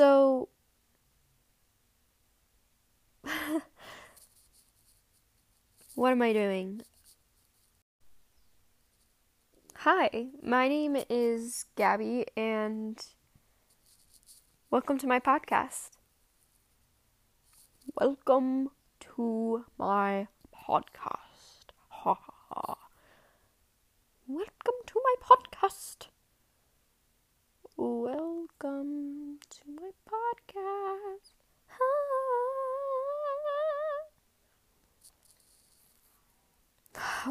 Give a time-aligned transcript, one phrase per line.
[0.00, 0.48] So,
[5.94, 6.80] what am I doing?
[9.76, 12.98] Hi, my name is Gabby, and
[14.70, 15.90] welcome to my podcast.
[17.94, 21.76] Welcome to my podcast.
[21.90, 22.74] Ha ha ha.
[24.26, 26.06] Welcome to my podcast.
[27.82, 31.32] Welcome to my podcast.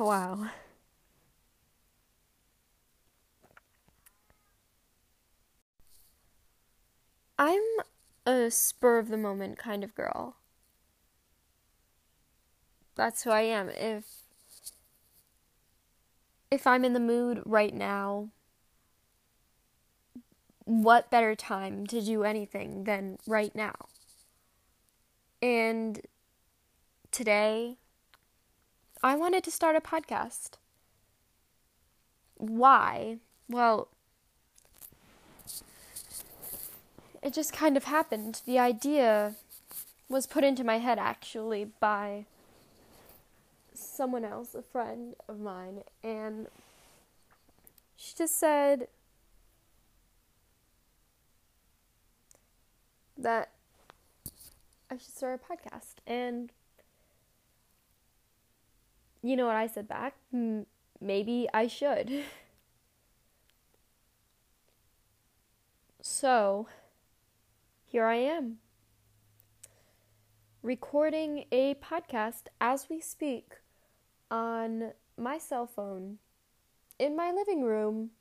[0.10, 0.48] Wow.
[7.38, 7.62] I'm
[8.26, 10.38] a spur of the moment kind of girl.
[12.96, 13.70] That's who I am.
[13.70, 14.24] If
[16.50, 18.30] if I'm in the mood right now,
[20.66, 23.76] what better time to do anything than right now?
[25.40, 26.02] And
[27.12, 27.78] today,
[29.02, 30.52] I wanted to start a podcast.
[32.36, 33.18] Why?
[33.48, 33.90] Well,
[37.22, 38.42] it just kind of happened.
[38.46, 39.36] The idea
[40.10, 42.26] was put into my head actually by
[43.74, 46.48] someone else, a friend of mine, and
[47.96, 48.88] she just said,
[53.20, 53.52] that
[54.90, 55.96] I should start a podcast.
[56.08, 56.52] And
[59.22, 60.16] you know what I said back?
[61.02, 62.10] maybe I should.
[66.02, 66.68] so,
[67.86, 68.58] here I am.
[70.62, 73.54] Recording a podcast as we speak
[74.30, 76.18] on my cell phone
[76.98, 78.12] in my living room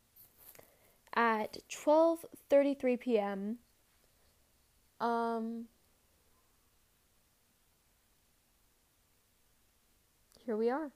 [1.14, 3.58] at 12:33 p.m.
[5.00, 5.66] Um,
[10.48, 10.90] here we are.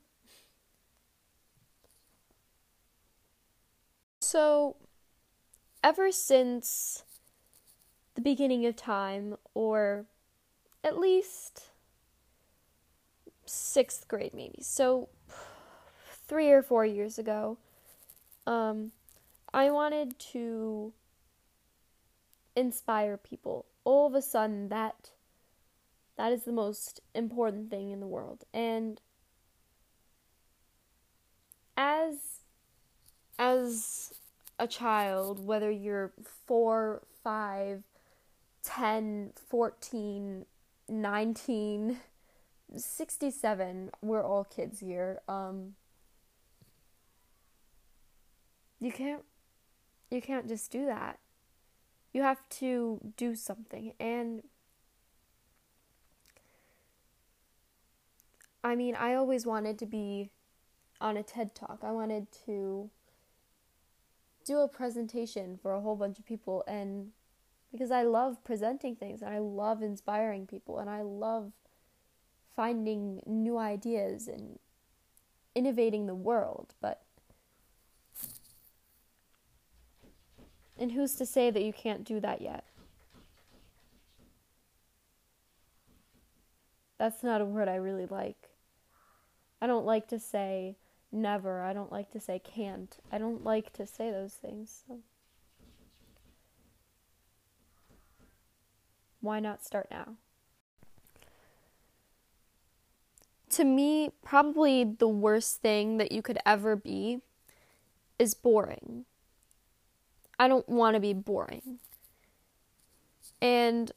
[4.20, 4.76] So,
[5.84, 7.04] ever since
[8.14, 10.06] the beginning of time, or
[10.82, 11.64] at least
[13.44, 15.10] sixth grade, maybe, so
[16.26, 17.58] three or four years ago,
[18.46, 18.92] um,
[19.52, 20.94] I wanted to
[22.56, 25.10] inspire people all of a sudden that
[26.16, 28.44] that is the most important thing in the world.
[28.54, 28.98] And
[31.82, 32.16] as
[33.38, 34.12] as
[34.58, 36.12] a child, whether you're
[36.46, 37.82] 4, 5,
[38.62, 40.46] 10, 14,
[40.88, 42.00] 19,
[42.76, 45.20] 67, we're all kids here.
[45.28, 45.74] Um
[48.78, 49.24] you can't
[50.10, 51.18] you can't just do that
[52.12, 53.94] you have to do something.
[53.98, 54.42] And
[58.62, 60.30] I mean, I always wanted to be
[61.02, 61.80] on a TED Talk.
[61.82, 62.88] I wanted to
[64.44, 67.10] do a presentation for a whole bunch of people and
[67.70, 71.52] because I love presenting things and I love inspiring people and I love
[72.54, 74.58] finding new ideas and
[75.54, 77.02] innovating the world, but
[80.82, 82.64] And who's to say that you can't do that yet?
[86.98, 88.50] That's not a word I really like.
[89.60, 90.76] I don't like to say
[91.12, 91.62] never.
[91.62, 92.96] I don't like to say can't.
[93.10, 94.82] I don't like to say those things.
[94.86, 94.98] So.
[99.20, 100.14] Why not start now?
[103.50, 107.20] To me, probably the worst thing that you could ever be
[108.18, 109.04] is boring.
[110.38, 111.78] I don't want to be boring.
[113.40, 113.92] And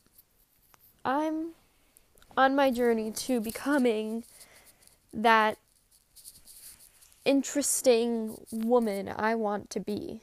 [1.03, 1.51] I'm
[2.37, 4.25] on my journey to becoming
[5.13, 5.57] that
[7.25, 10.21] interesting woman I want to be.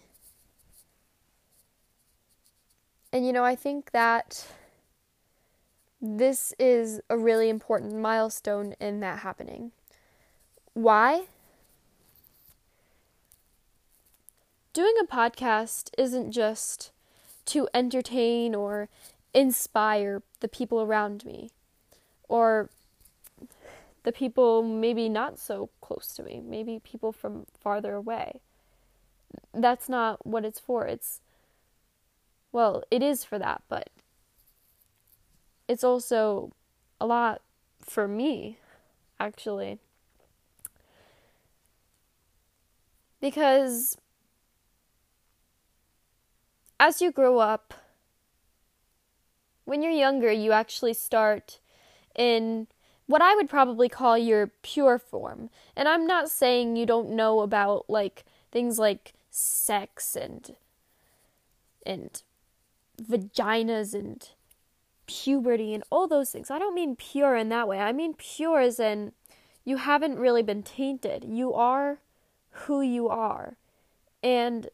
[3.12, 4.46] And you know, I think that
[6.00, 9.72] this is a really important milestone in that happening.
[10.72, 11.26] Why?
[14.72, 16.93] doing a podcast isn't just
[17.44, 18.88] to entertain or
[19.34, 21.50] inspire the people around me
[22.28, 22.70] or
[24.04, 28.40] the people maybe not so close to me, maybe people from farther away.
[29.54, 30.87] That's not what it's for.
[30.87, 31.20] It's,
[32.50, 33.90] well, it is for that, but
[35.69, 36.52] it's also
[37.00, 37.40] a lot
[37.81, 38.58] for me,
[39.20, 39.78] actually.
[43.20, 43.96] Because
[46.81, 47.75] as you grow up,
[49.64, 51.60] when you're younger, you actually start
[52.16, 52.66] in
[53.12, 55.50] what I would probably call your pure form.
[55.76, 60.56] And I'm not saying you don't know about like things like sex and
[61.84, 62.22] and
[62.98, 64.26] vaginas and
[65.06, 66.50] puberty and all those things.
[66.50, 67.80] I don't mean pure in that way.
[67.80, 69.12] I mean pure as in
[69.62, 71.22] you haven't really been tainted.
[71.28, 71.98] You are
[72.64, 73.58] who you are.
[74.22, 74.70] And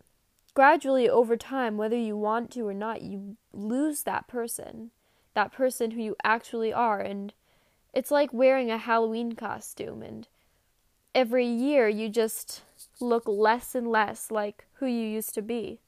[0.54, 4.92] gradually over time, whether you want to or not, you lose that person,
[5.34, 7.00] that person who you actually are.
[7.00, 7.32] And
[7.92, 10.02] it's like wearing a Halloween costume.
[10.02, 10.28] And
[11.14, 12.62] every year, you just
[13.00, 15.80] look less and less like who you used to be.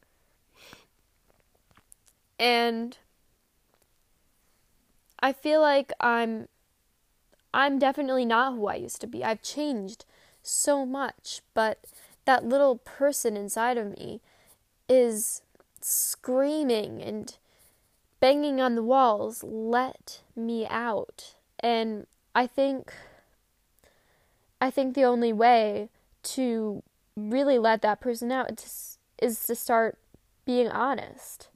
[2.39, 2.97] And
[5.21, 6.49] I feel like I'm
[7.53, 9.25] I'm definitely not who I used to be.
[9.25, 10.05] I've changed
[10.43, 11.85] so much, but
[12.25, 14.21] that little person inside of me
[14.89, 15.43] is
[15.81, 17.37] screaming and
[18.21, 21.35] banging on the walls, let me out.
[21.63, 22.93] And I think
[24.61, 25.89] I think the only way
[26.23, 26.83] to
[27.17, 28.51] really let that person out
[29.19, 29.99] is to start
[30.45, 31.49] being honest.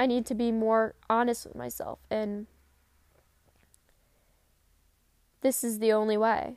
[0.00, 2.46] I need to be more honest with myself and
[5.40, 6.56] this is the only way.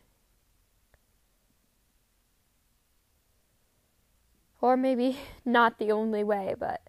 [4.59, 6.81] Or maybe not the only way, but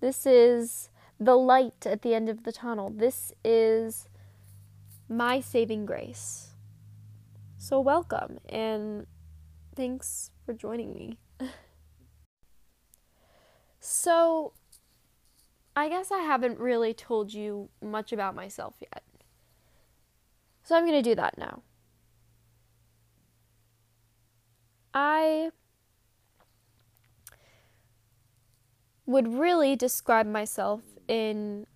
[0.00, 0.88] this is
[1.20, 2.90] the light at the end of the tunnel.
[2.90, 4.08] This is
[5.08, 6.54] my saving grace.
[7.58, 9.06] So, welcome and
[9.76, 11.18] thanks for joining me.
[13.80, 14.54] so,
[15.76, 19.02] I guess I haven't really told you much about myself yet.
[20.62, 21.62] So I'm going to do that now.
[24.94, 25.50] I
[29.06, 31.66] would really describe myself in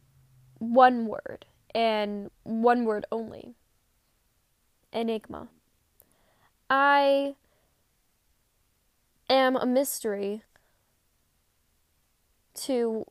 [0.59, 1.45] one word
[1.75, 3.55] and one word only
[4.93, 5.49] enigma.
[6.71, 7.35] I
[9.29, 10.43] am a mystery
[12.55, 13.05] to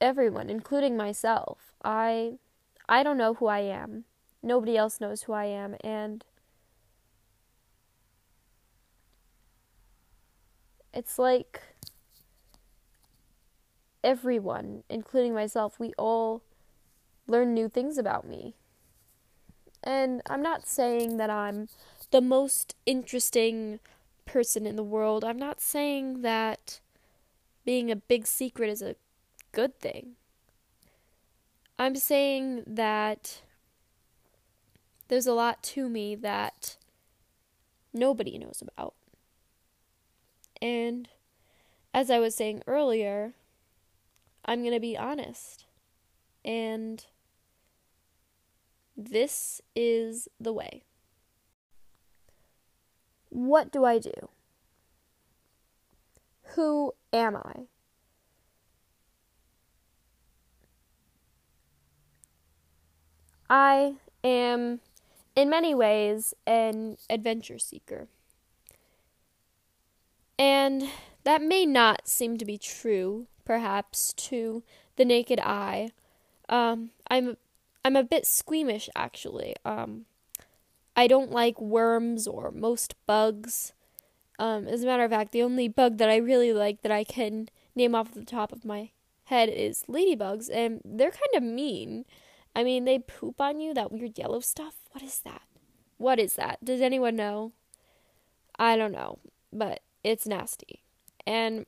[0.00, 1.72] everyone, including myself.
[1.82, 2.34] I
[2.88, 4.04] I don't know who I am
[4.42, 6.24] nobody else knows who I am and
[10.92, 11.62] it's like
[14.04, 16.42] everyone, including myself, we all
[17.26, 18.54] learn new things about me.
[19.82, 21.68] And I'm not saying that I'm
[22.10, 23.80] the most interesting
[24.26, 25.24] person in the world.
[25.24, 26.80] I'm not saying that
[27.64, 28.96] being a big secret is a
[29.52, 30.12] good thing.
[31.78, 33.42] I'm saying that
[35.08, 36.76] there's a lot to me that
[37.92, 38.94] nobody knows about.
[40.60, 41.08] And
[41.92, 43.34] as I was saying earlier,
[44.44, 45.66] I'm going to be honest.
[46.44, 47.04] And
[48.96, 50.82] this is the way.
[53.28, 54.28] What do I do?
[56.54, 57.66] Who am I?
[63.48, 64.80] I am
[65.34, 68.08] in many ways, an adventure seeker.
[70.38, 70.88] And
[71.24, 74.62] that may not seem to be true, perhaps, to
[74.96, 75.90] the naked eye.
[76.48, 77.36] Um, I'm
[77.84, 79.56] I'm a bit squeamish, actually.
[79.64, 80.06] Um,
[80.94, 83.72] I don't like worms or most bugs.
[84.38, 87.04] Um, as a matter of fact, the only bug that I really like that I
[87.04, 88.90] can name off the top of my
[89.24, 92.04] head is ladybugs, and they're kind of mean.
[92.54, 94.74] I mean, they poop on you, that weird yellow stuff.
[94.92, 95.42] What is that?
[95.96, 96.64] What is that?
[96.64, 97.52] Does anyone know?
[98.58, 99.18] I don't know,
[99.52, 100.82] but it's nasty.
[101.26, 101.66] And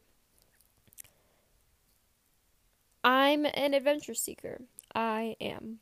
[3.04, 4.62] I'm an adventure seeker.
[4.94, 5.80] I am.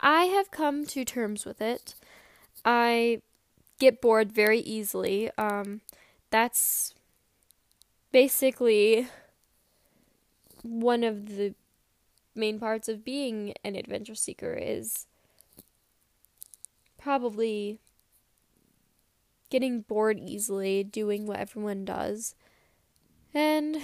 [0.00, 1.94] I have come to terms with it.
[2.64, 3.22] I
[3.78, 5.30] get bored very easily.
[5.38, 5.80] Um,
[6.30, 6.94] that's
[8.12, 9.08] basically
[10.62, 11.54] one of the
[12.34, 15.06] main parts of being an adventure seeker is
[16.98, 17.78] probably
[19.50, 22.34] getting bored easily, doing what everyone does.
[23.32, 23.78] And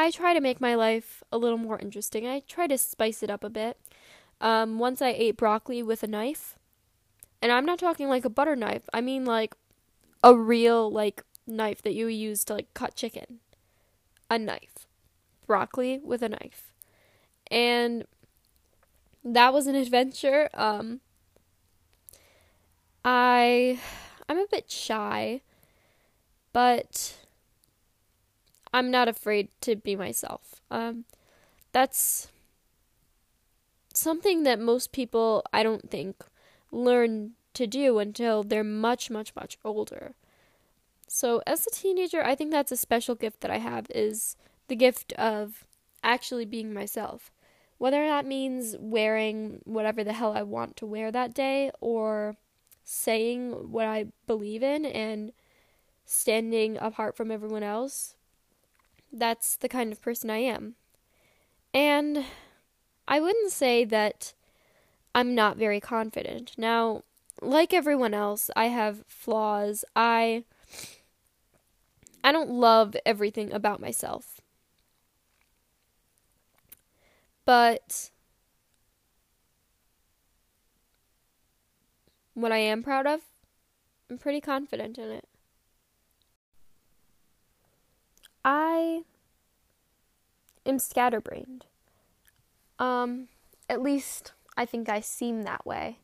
[0.00, 2.26] I try to make my life a little more interesting.
[2.26, 3.78] I try to spice it up a bit.
[4.40, 6.58] Um, once I ate broccoli with a knife,
[7.42, 8.88] and I'm not talking like a butter knife.
[8.94, 9.54] I mean like
[10.24, 13.40] a real like knife that you use to like cut chicken.
[14.30, 14.86] A knife
[15.46, 16.72] broccoli with a knife.
[17.50, 18.06] And
[19.22, 20.48] that was an adventure.
[20.54, 21.00] Um,
[23.04, 23.78] I
[24.30, 25.42] I'm a bit shy,
[26.54, 27.16] but
[28.72, 30.60] I'm not afraid to be myself.
[30.70, 31.04] Um,
[31.72, 32.28] that's
[33.94, 36.24] something that most people, I don't think,
[36.70, 40.14] learn to do until they're much, much, much older.
[41.08, 44.36] So, as a teenager, I think that's a special gift that I have is
[44.68, 45.64] the gift of
[46.04, 47.32] actually being myself.
[47.78, 52.36] Whether that means wearing whatever the hell I want to wear that day or
[52.84, 55.32] saying what I believe in and
[56.04, 58.14] standing apart from everyone else,
[59.12, 60.74] that's the kind of person I am.
[61.72, 62.24] And
[63.06, 64.34] I wouldn't say that
[65.14, 66.52] I'm not very confident.
[66.56, 67.02] Now,
[67.40, 69.84] like everyone else, I have flaws.
[69.96, 70.44] I
[72.22, 74.40] I don't love everything about myself.
[77.44, 78.10] But
[82.34, 83.20] what I am proud of,
[84.08, 85.29] I'm pretty confident in it.
[88.44, 89.02] I
[90.66, 91.66] am scatterbrained.
[92.78, 93.28] Um,
[93.68, 95.98] at least I think I seem that way.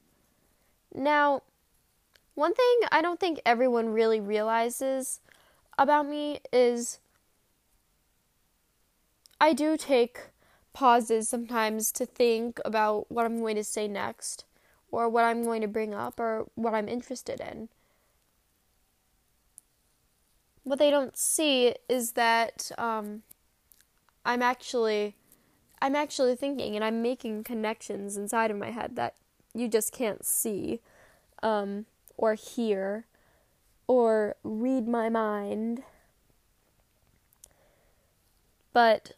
[0.94, 1.42] Now,
[2.34, 5.20] one thing I don't think everyone really realizes
[5.78, 6.98] about me is
[9.40, 10.28] I do take
[10.72, 14.44] pauses sometimes to think about what I'm going to say next
[14.90, 17.68] or what I'm going to bring up or what I'm interested in.
[20.66, 23.22] What they don't see is that um,
[24.24, 25.14] I'm actually
[25.80, 29.14] I'm actually thinking and I'm making connections inside of my head that
[29.54, 30.80] you just can't see
[31.40, 33.06] um, or hear
[33.86, 35.84] or read my mind.
[38.72, 39.12] But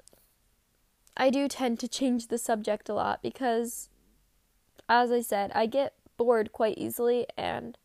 [1.17, 3.88] I do tend to change the subject a lot because,
[4.87, 7.78] as I said, I get bored quite easily and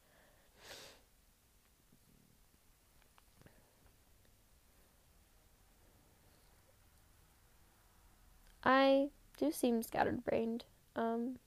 [8.63, 10.65] I do seem scattered brained.
[10.95, 11.37] Um,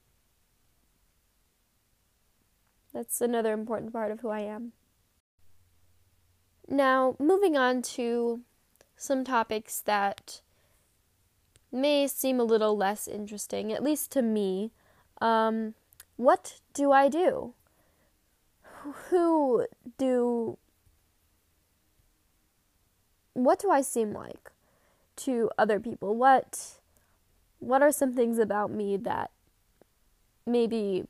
[2.93, 4.73] that's another important part of who I am.
[6.67, 8.41] Now, moving on to
[8.95, 10.41] some topics that
[11.71, 14.71] may seem a little less interesting, at least to me.
[15.21, 15.75] Um,
[16.17, 17.53] what do I do?
[19.09, 19.65] Who
[19.97, 20.57] do.
[23.33, 24.51] What do I seem like
[25.17, 26.15] to other people?
[26.15, 26.79] What.
[27.59, 29.31] What are some things about me that
[30.45, 31.05] maybe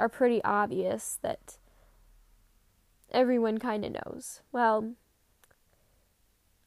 [0.00, 1.58] are pretty obvious that
[3.10, 4.40] everyone kind of knows?
[4.52, 4.94] Well,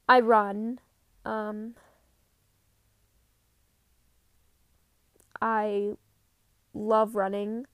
[0.07, 0.79] I run.
[1.25, 1.75] Um,
[5.41, 5.93] I
[6.73, 7.65] love running.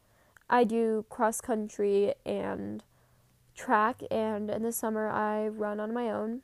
[0.49, 2.83] I do cross country and
[3.53, 6.41] track, and in the summer I run on my own.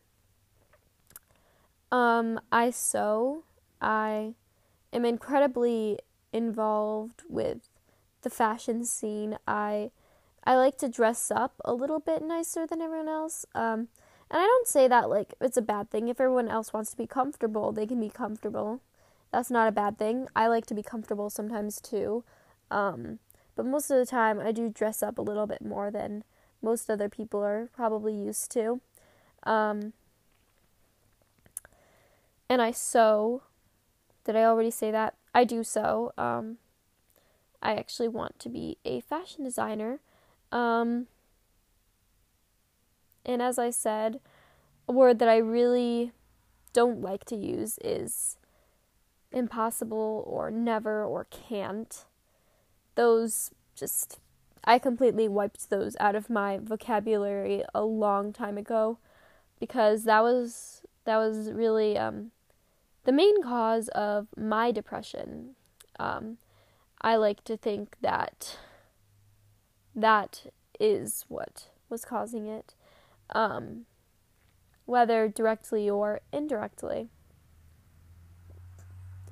[1.92, 3.44] Um, I sew.
[3.80, 4.34] I
[4.94, 6.00] am incredibly
[6.32, 7.70] involved with
[8.22, 9.38] the fashion scene.
[9.48, 9.92] I
[10.46, 13.46] I like to dress up a little bit nicer than everyone else.
[13.56, 13.88] Um,
[14.30, 16.08] and I don't say that like it's a bad thing.
[16.08, 18.82] If everyone else wants to be comfortable, they can be comfortable.
[19.32, 20.28] That's not a bad thing.
[20.36, 22.24] I like to be comfortable sometimes too.
[22.70, 23.20] Um,
[23.56, 26.24] but most of the time, I do dress up a little bit more than
[26.62, 28.82] most other people are probably used to.
[29.44, 29.94] Um,
[32.50, 33.44] and I sew.
[34.26, 35.16] Did I already say that?
[35.34, 36.14] I do sew.
[36.18, 36.58] Um,
[37.62, 40.00] I actually want to be a fashion designer.
[40.52, 41.08] Um,
[43.26, 44.20] and as I said,
[44.88, 46.12] a word that I really
[46.74, 48.38] don't like to use is
[49.32, 52.06] impossible or never or can't.
[52.96, 54.20] Those just,
[54.64, 58.98] I completely wiped those out of my vocabulary a long time ago
[59.60, 62.32] because that was that was really um,
[63.04, 65.56] the main cause of my depression.
[66.00, 66.38] Um,
[67.02, 68.58] I like to think that
[69.96, 70.46] that
[70.80, 72.76] is what was causing it,
[73.34, 73.86] um,
[74.86, 77.10] whether directly or indirectly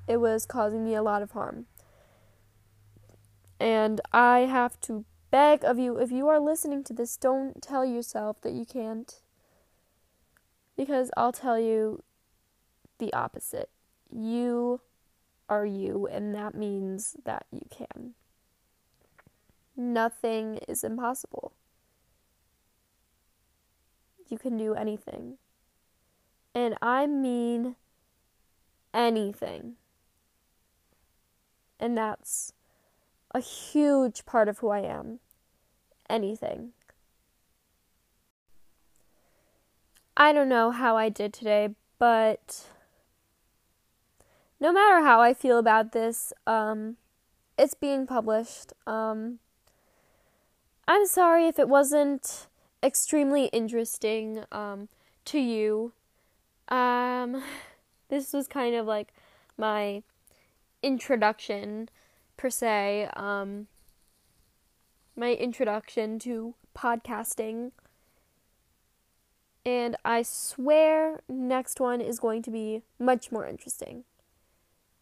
[0.08, 1.66] it was causing me a lot of harm.
[3.60, 7.86] And I have to beg of you, if you are listening to this, don't tell
[7.86, 9.22] yourself that you can't.
[10.75, 12.04] Because I'll tell you
[13.01, 13.70] the opposite.
[14.10, 14.79] You
[15.50, 18.13] are you, and that means that you can.
[19.75, 21.51] Nothing is impossible.
[24.29, 25.38] You can do anything.
[26.53, 27.75] And I mean
[28.93, 29.74] anything.
[31.79, 32.53] And that's
[33.34, 35.20] a huge part of who I am.
[36.10, 36.74] Anything.
[40.15, 41.70] I don't know how I did today,
[42.01, 42.67] But
[44.62, 46.98] no matter how I feel about this, um,
[47.58, 48.74] it's being published.
[48.86, 49.39] Um,
[50.88, 52.48] I'm sorry if it wasn't
[52.84, 54.88] extremely interesting um,
[55.25, 55.94] to you.
[56.70, 57.44] Um,
[58.10, 59.13] this was kind of like
[59.58, 60.03] my
[60.84, 61.89] introduction,
[62.38, 63.10] per se.
[63.15, 63.65] Um,
[65.15, 67.72] my introduction to podcasting.
[69.65, 74.06] And I swear next one is going to be much more interesting.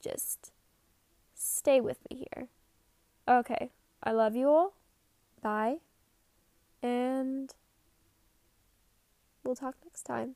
[0.01, 0.51] Just
[1.33, 2.47] stay with me here.
[3.27, 3.71] Okay.
[4.03, 4.73] I love you all.
[5.41, 5.77] Bye.
[6.81, 7.53] And
[9.43, 10.35] we'll talk next time.